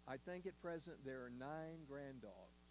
I 0.09 0.17
think 0.17 0.47
at 0.47 0.59
present 0.59 0.97
there 1.05 1.19
are 1.19 1.31
nine 1.39 1.85
granddogs. 1.85 2.69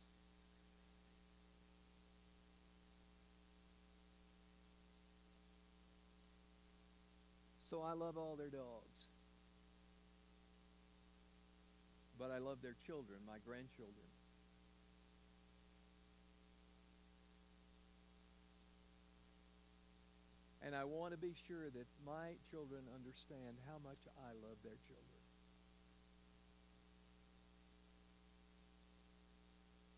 So 7.63 7.81
I 7.83 7.93
love 7.93 8.17
all 8.17 8.35
their 8.35 8.49
dogs. 8.49 9.07
But 12.19 12.33
I 12.33 12.39
love 12.39 12.59
their 12.61 12.75
children, 12.85 13.21
my 13.25 13.39
grandchildren. 13.47 14.09
And 20.61 20.75
I 20.75 20.83
want 20.83 21.13
to 21.13 21.19
be 21.19 21.35
sure 21.47 21.71
that 21.71 21.87
my 22.05 22.35
children 22.51 22.83
understand 22.93 23.63
how 23.71 23.79
much 23.85 24.03
I 24.19 24.33
love 24.43 24.59
their 24.65 24.77
children. 24.89 25.18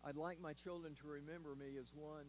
I'd 0.03 0.15
like 0.15 0.41
my 0.41 0.53
children 0.53 0.95
to 1.01 1.07
remember 1.07 1.55
me 1.55 1.77
as 1.79 1.91
one 1.95 2.25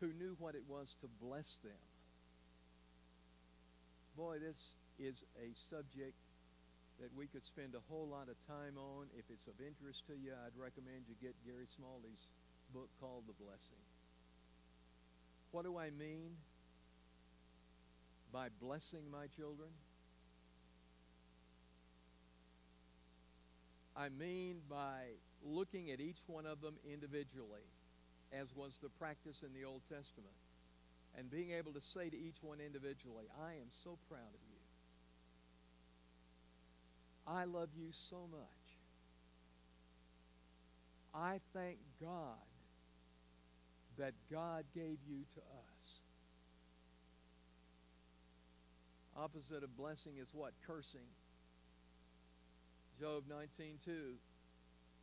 who 0.00 0.12
knew 0.14 0.36
what 0.38 0.54
it 0.54 0.62
was 0.68 0.94
to 1.00 1.08
bless 1.20 1.56
them. 1.64 1.82
Boy, 4.16 4.38
this 4.38 4.74
is 4.98 5.24
a 5.38 5.50
subject 5.70 6.14
that 7.00 7.10
we 7.16 7.26
could 7.26 7.46
spend 7.46 7.74
a 7.74 7.82
whole 7.88 8.06
lot 8.06 8.28
of 8.28 8.36
time 8.46 8.76
on. 8.76 9.06
If 9.16 9.24
it's 9.30 9.46
of 9.46 9.54
interest 9.58 10.06
to 10.06 10.14
you, 10.14 10.32
I'd 10.32 10.58
recommend 10.60 11.06
you 11.08 11.14
get 11.20 11.34
Gary 11.46 11.66
Smalley's 11.66 12.30
book 12.72 12.88
called 13.00 13.24
The 13.26 13.34
Blessing. 13.34 13.82
What 15.50 15.64
do 15.64 15.78
I 15.78 15.90
mean 15.90 16.36
by 18.32 18.48
blessing 18.60 19.10
my 19.10 19.26
children? 19.26 19.70
I 23.98 24.08
mean 24.10 24.58
by 24.70 25.00
looking 25.42 25.90
at 25.90 26.00
each 26.00 26.20
one 26.28 26.46
of 26.46 26.60
them 26.60 26.74
individually 26.90 27.66
as 28.32 28.54
was 28.54 28.78
the 28.80 28.90
practice 28.90 29.42
in 29.42 29.52
the 29.58 29.66
Old 29.66 29.82
Testament. 29.88 30.34
And 31.16 31.30
being 31.30 31.50
able 31.50 31.72
to 31.72 31.80
say 31.80 32.08
to 32.08 32.16
each 32.16 32.36
one 32.42 32.58
individually, 32.64 33.24
I 33.42 33.54
am 33.54 33.68
so 33.82 33.98
proud 34.08 34.20
of 34.20 34.40
you. 34.48 34.58
I 37.26 37.44
love 37.44 37.70
you 37.76 37.88
so 37.90 38.28
much. 38.30 38.40
I 41.14 41.40
thank 41.52 41.78
God 42.00 42.36
that 43.98 44.12
God 44.30 44.64
gave 44.74 44.98
you 45.08 45.24
to 45.34 45.40
us. 45.40 46.00
Opposite 49.16 49.64
of 49.64 49.76
blessing 49.76 50.12
is 50.20 50.28
what? 50.32 50.52
Cursing. 50.64 51.08
Job 52.98 53.24
19:2 53.28 54.18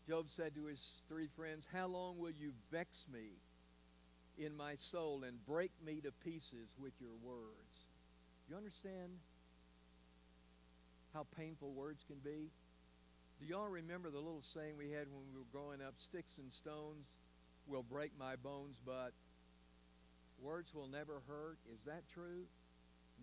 Job 0.08 0.30
said 0.30 0.54
to 0.56 0.66
his 0.66 1.02
three 1.08 1.28
friends, 1.28 1.68
How 1.72 1.88
long 1.88 2.20
will 2.20 2.32
you 2.32 2.54
vex 2.72 3.08
me 3.12 3.40
in 4.38 4.56
my 4.56 4.76
soul 4.76 5.24
and 5.24 5.44
break 5.46 5.72
me 5.84 6.02
to 6.02 6.12
pieces 6.12 6.76
with 6.78 6.94
your 7.00 7.16
words? 7.24 7.88
You 8.48 8.56
understand 8.56 9.20
how 11.14 11.26
painful 11.36 11.74
words 11.74 12.04
can 12.04 12.18
be? 12.24 12.52
Do 13.40 13.46
y'all 13.48 13.68
remember 13.68 14.12
the 14.12 14.20
little 14.20 14.44
saying 14.44 14.78
we 14.78 14.92
had 14.92 15.08
when 15.08 15.22
we 15.34 15.40
were 15.40 15.48
growing 15.52 15.82
up? 15.82 15.94
Sticks 15.96 16.38
and 16.38 16.54
stones 16.54 17.08
will 17.66 17.84
break 17.84 18.12
my 18.20 18.36
bones, 18.36 18.80
but 18.86 19.12
words 20.40 20.74
will 20.76 20.88
never 20.88 21.22
hurt. 21.28 21.58
Is 21.74 21.84
that 21.86 22.04
true? 22.14 22.44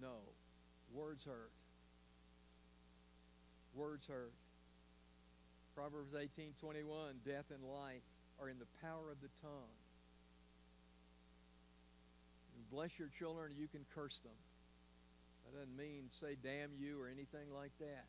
No. 0.01 0.17
Words 0.93 1.25
hurt. 1.25 1.53
Words 3.75 4.07
hurt. 4.07 4.33
Proverbs 5.75 6.15
18:21, 6.15 7.25
death 7.25 7.51
and 7.51 7.65
life 7.65 8.03
are 8.41 8.49
in 8.49 8.59
the 8.59 8.69
power 8.83 9.11
of 9.11 9.21
the 9.21 9.31
tongue. 9.41 9.75
You 12.57 12.65
bless 12.71 12.99
your 12.99 13.09
children, 13.19 13.53
you 13.57 13.69
can 13.69 13.85
curse 13.95 14.19
them. 14.21 14.37
That 15.45 15.59
doesn't 15.59 15.77
mean 15.77 16.11
say 16.11 16.37
damn 16.43 16.71
you 16.79 17.01
or 17.01 17.09
anything 17.09 17.53
like 17.55 17.73
that. 17.79 18.07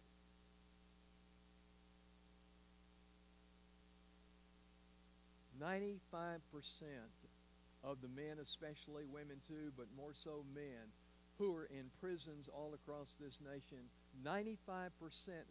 Ninety-five 5.60 6.42
percent 6.52 7.14
of 7.84 8.02
the 8.02 8.08
men, 8.10 8.40
especially 8.42 9.06
women 9.06 9.40
too, 9.48 9.72
but 9.78 9.88
more 9.96 10.14
so 10.14 10.44
men, 10.56 10.92
who 11.38 11.56
are 11.56 11.66
in 11.66 11.90
prisons 12.00 12.48
all 12.48 12.74
across 12.74 13.16
this 13.20 13.40
nation, 13.42 13.90
95% 14.24 14.92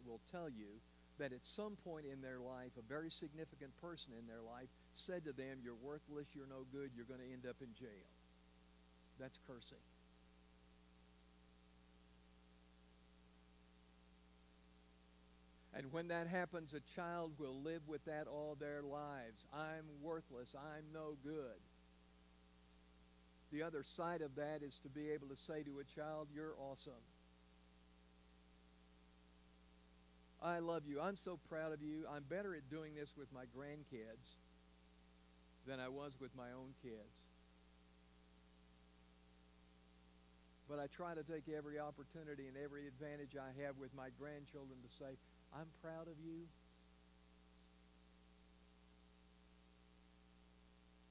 will 0.05 0.19
tell 0.31 0.49
you 0.49 0.81
that 1.19 1.33
at 1.33 1.45
some 1.45 1.77
point 1.83 2.05
in 2.11 2.21
their 2.21 2.39
life, 2.39 2.71
a 2.77 2.81
very 2.81 3.09
significant 3.09 3.71
person 3.81 4.13
in 4.17 4.27
their 4.27 4.41
life 4.41 4.69
said 4.93 5.25
to 5.25 5.33
them, 5.33 5.59
You're 5.63 5.79
worthless, 5.81 6.27
you're 6.33 6.47
no 6.47 6.65
good, 6.71 6.91
you're 6.95 7.05
going 7.05 7.19
to 7.19 7.31
end 7.31 7.45
up 7.47 7.57
in 7.61 7.73
jail. 7.73 8.07
That's 9.19 9.39
cursing. 9.47 9.77
And 15.75 15.91
when 15.91 16.07
that 16.09 16.27
happens, 16.27 16.73
a 16.73 16.79
child 16.95 17.31
will 17.39 17.61
live 17.63 17.81
with 17.87 18.05
that 18.05 18.27
all 18.27 18.55
their 18.59 18.83
lives. 18.83 19.45
I'm 19.51 19.85
worthless. 20.03 20.49
I'm 20.55 20.83
no 20.93 21.17
good. 21.23 21.59
The 23.51 23.63
other 23.63 23.83
side 23.83 24.21
of 24.21 24.35
that 24.35 24.61
is 24.61 24.79
to 24.83 24.89
be 24.89 25.09
able 25.11 25.27
to 25.29 25.35
say 25.35 25.63
to 25.63 25.79
a 25.79 25.99
child, 25.99 26.27
You're 26.33 26.55
awesome. 26.59 26.93
I 30.43 30.59
love 30.59 30.83
you. 30.85 30.99
I'm 30.99 31.15
so 31.15 31.39
proud 31.47 31.71
of 31.71 31.81
you. 31.81 32.03
I'm 32.13 32.23
better 32.29 32.53
at 32.53 32.69
doing 32.69 32.95
this 32.95 33.13
with 33.17 33.31
my 33.33 33.43
grandkids 33.55 34.35
than 35.65 35.79
I 35.79 35.87
was 35.87 36.17
with 36.19 36.35
my 36.35 36.51
own 36.51 36.75
kids. 36.83 37.23
But 40.67 40.79
I 40.79 40.87
try 40.87 41.15
to 41.15 41.23
take 41.23 41.47
every 41.47 41.79
opportunity 41.79 42.47
and 42.47 42.57
every 42.61 42.87
advantage 42.87 43.37
I 43.39 43.55
have 43.63 43.77
with 43.79 43.95
my 43.95 44.09
grandchildren 44.19 44.79
to 44.83 44.91
say, 44.99 45.15
I'm 45.55 45.67
proud 45.81 46.07
of 46.07 46.19
you. 46.19 46.43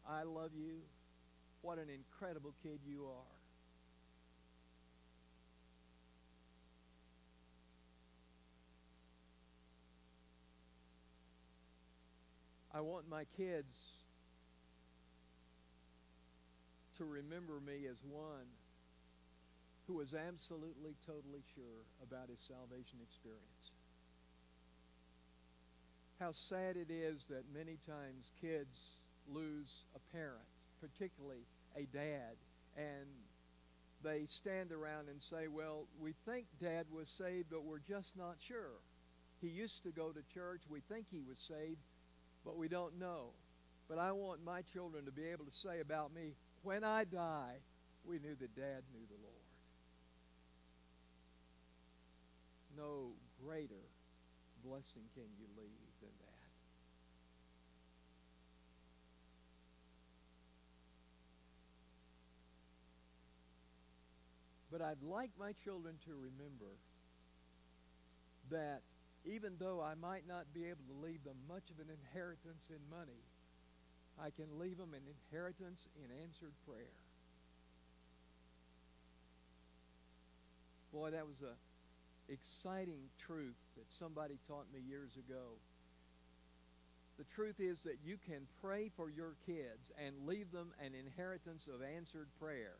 I 0.08 0.24
love 0.24 0.50
you. 0.54 0.84
What 1.62 1.78
an 1.78 1.88
incredible 1.88 2.52
kid 2.62 2.80
you 2.84 3.06
are. 3.06 3.41
I 12.74 12.80
want 12.80 13.08
my 13.08 13.24
kids 13.36 13.76
to 16.96 17.04
remember 17.04 17.60
me 17.60 17.86
as 17.90 17.98
one 18.04 18.48
who 19.86 19.94
was 19.94 20.14
absolutely, 20.14 20.94
totally 21.06 21.42
sure 21.54 21.84
about 22.02 22.28
his 22.28 22.40
salvation 22.40 22.98
experience. 23.02 23.72
How 26.18 26.32
sad 26.32 26.76
it 26.76 26.90
is 26.90 27.26
that 27.26 27.44
many 27.52 27.78
times 27.86 28.32
kids 28.40 29.00
lose 29.28 29.84
a 29.94 30.16
parent, 30.16 30.46
particularly 30.80 31.44
a 31.76 31.84
dad, 31.92 32.36
and 32.76 33.06
they 34.02 34.24
stand 34.26 34.72
around 34.72 35.08
and 35.08 35.20
say, 35.20 35.48
Well, 35.48 35.86
we 36.00 36.14
think 36.24 36.46
dad 36.60 36.86
was 36.92 37.08
saved, 37.08 37.48
but 37.50 37.64
we're 37.64 37.80
just 37.80 38.16
not 38.16 38.36
sure. 38.38 38.80
He 39.40 39.48
used 39.48 39.82
to 39.82 39.90
go 39.90 40.10
to 40.10 40.22
church. 40.32 40.62
We 40.70 40.80
think 40.80 41.06
he 41.10 41.20
was 41.20 41.38
saved, 41.38 41.80
but 42.44 42.56
we 42.56 42.68
don't 42.68 42.98
know. 42.98 43.30
But 43.88 43.98
I 43.98 44.12
want 44.12 44.44
my 44.44 44.62
children 44.62 45.04
to 45.04 45.12
be 45.12 45.24
able 45.24 45.44
to 45.44 45.54
say 45.54 45.80
about 45.80 46.14
me, 46.14 46.34
when 46.62 46.84
I 46.84 47.04
die, 47.04 47.56
we 48.04 48.18
knew 48.18 48.34
that 48.34 48.56
dad 48.56 48.82
knew 48.92 49.06
the 49.08 49.20
Lord. 49.22 49.32
No 52.76 53.12
greater 53.44 53.84
blessing 54.64 55.02
can 55.14 55.24
you 55.38 55.46
leave 55.56 55.92
than 56.00 56.10
that. 56.20 56.32
But 64.70 64.80
I'd 64.80 65.02
like 65.02 65.30
my 65.38 65.52
children 65.64 65.96
to 66.06 66.12
remember 66.12 66.72
that 68.50 68.80
even 69.24 69.52
though 69.58 69.80
I 69.80 69.94
might 69.94 70.26
not 70.26 70.52
be 70.54 70.64
able 70.66 70.84
to 70.88 71.06
leave 71.06 71.22
them 71.24 71.36
much 71.48 71.70
of 71.70 71.78
an 71.78 71.90
inheritance 71.90 72.70
in 72.70 72.80
money, 72.90 73.22
I 74.20 74.30
can 74.30 74.58
leave 74.58 74.78
them 74.78 74.94
an 74.94 75.02
inheritance 75.06 75.88
in 75.96 76.10
answered 76.22 76.52
prayer. 76.66 76.94
Boy, 80.92 81.10
that 81.10 81.26
was 81.26 81.40
a 81.40 81.54
exciting 82.32 83.08
truth 83.18 83.56
that 83.76 83.90
somebody 83.90 84.38
taught 84.46 84.66
me 84.72 84.80
years 84.88 85.16
ago. 85.16 85.56
The 87.18 87.24
truth 87.34 87.60
is 87.60 87.82
that 87.82 87.98
you 88.04 88.16
can 88.26 88.46
pray 88.62 88.90
for 88.96 89.10
your 89.10 89.34
kids 89.46 89.92
and 90.04 90.26
leave 90.26 90.50
them 90.50 90.72
an 90.84 90.92
inheritance 90.94 91.68
of 91.72 91.82
answered 91.82 92.28
prayer. 92.40 92.74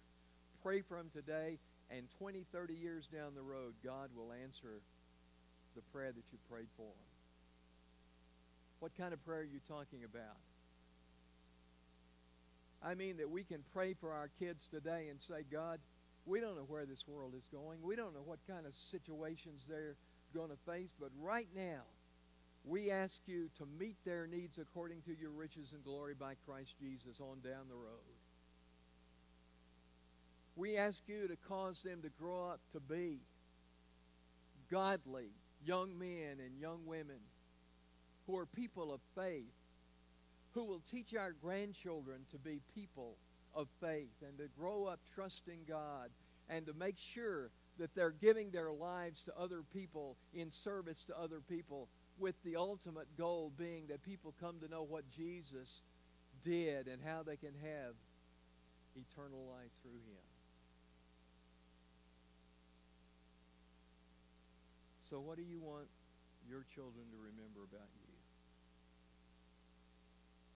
Pray 0.63 0.81
for 0.81 0.97
them 0.97 1.11
today, 1.13 1.59
and 1.91 2.07
20, 2.19 2.45
30 2.53 2.75
years 2.75 3.07
down 3.07 3.35
the 3.35 3.43
road, 3.43 3.75
God 3.85 4.09
will 4.17 4.33
answer 4.33 4.81
the 5.75 5.83
prayer 5.93 6.13
that 6.13 6.25
you 6.33 6.39
prayed 6.51 6.69
for 6.77 6.83
them. 6.83 7.11
What 8.81 8.97
kind 8.97 9.13
of 9.13 9.25
prayer 9.25 9.41
are 9.41 9.45
you 9.45 9.61
talking 9.69 10.05
about? 10.05 10.37
I 12.85 12.95
mean 12.95 13.19
that 13.19 13.31
we 13.31 13.45
can 13.45 13.63
pray 13.73 13.95
for 13.95 14.13
our 14.13 14.29
kids 14.39 14.69
today 14.69 15.07
and 15.09 15.21
say, 15.21 15.45
God, 15.51 15.79
we 16.27 16.41
don't 16.41 16.57
know 16.57 16.67
where 16.67 16.85
this 16.85 17.07
world 17.07 17.35
is 17.37 17.49
going. 17.53 17.79
We 17.83 17.97
don't 17.97 18.15
know 18.15 18.25
what 18.25 18.39
kind 18.49 18.67
of 18.67 18.75
situations 18.75 19.67
they're 19.69 19.97
going 20.35 20.51
to 20.51 20.57
face, 20.67 20.93
but 20.99 21.11
right 21.21 21.49
now, 21.55 21.83
we 22.65 22.91
ask 22.91 23.21
you 23.27 23.49
to 23.59 23.67
meet 23.79 23.97
their 24.05 24.27
needs 24.27 24.59
according 24.59 25.03
to 25.03 25.17
your 25.19 25.31
riches 25.31 25.73
and 25.73 25.85
glory 25.85 26.15
by 26.15 26.35
Christ 26.47 26.75
Jesus 26.81 27.21
on 27.21 27.41
down 27.41 27.69
the 27.69 27.75
road. 27.75 28.17
We 30.55 30.77
ask 30.77 31.03
you 31.07 31.29
to 31.29 31.37
cause 31.49 31.83
them 31.83 32.03
to 32.03 32.09
grow 32.21 32.51
up 32.51 32.61
to 32.73 32.81
be 32.81 33.19
godly 34.71 35.31
young 35.65 35.99
men 35.99 36.39
and 36.45 36.59
young 36.61 36.87
women 36.87 37.21
who 38.27 38.37
are 38.37 38.47
people 38.47 38.93
of 38.93 39.01
faith, 39.15 39.53
who 40.53 40.65
will 40.65 40.83
teach 40.91 41.15
our 41.15 41.33
grandchildren 41.33 42.21
to 42.31 42.39
be 42.39 42.61
people 42.75 43.17
of 43.55 43.69
faith 43.81 44.15
and 44.27 44.39
to 44.39 44.49
grow 44.59 44.85
up 44.85 45.01
trusting 45.15 45.61
God 45.69 46.11
and 46.49 46.67
to 46.67 46.73
make 46.73 46.99
sure 46.99 47.51
that 47.79 47.95
they're 47.95 48.11
giving 48.11 48.51
their 48.51 48.71
lives 48.71 49.25
to 49.25 49.39
other 49.39 49.63
people 49.73 50.17
in 50.35 50.51
service 50.51 51.05
to 51.05 51.19
other 51.19 51.41
people 51.41 51.89
with 52.19 52.35
the 52.45 52.57
ultimate 52.57 53.09
goal 53.17 53.53
being 53.59 53.87
that 53.89 54.03
people 54.03 54.35
come 54.41 54.57
to 54.61 54.69
know 54.69 54.83
what 54.83 55.11
Jesus 55.11 55.83
did 56.43 56.87
and 56.87 57.01
how 57.05 57.23
they 57.23 57.37
can 57.37 57.55
have 57.63 57.95
eternal 58.95 59.47
life 59.51 59.73
through 59.83 59.93
him. 59.93 60.32
So, 65.13 65.21
what 65.21 65.37
do 65.37 65.43
you 65.45 65.61
want 65.61 65.89
your 66.41 66.65
children 66.75 67.05
to 67.13 67.19
remember 67.21 67.69
about 67.69 67.93
you? 68.01 68.02